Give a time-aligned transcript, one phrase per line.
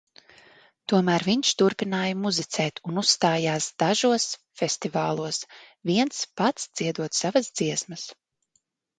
[0.91, 4.25] Tomēr viņš turpināja muzicēt un uzstājās dažos
[4.61, 5.37] festivālos,
[5.91, 8.07] viens pats dziedot savas dziesmas.